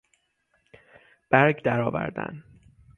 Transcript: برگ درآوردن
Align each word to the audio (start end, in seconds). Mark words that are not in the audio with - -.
برگ 1.29 1.61
درآوردن 1.63 2.43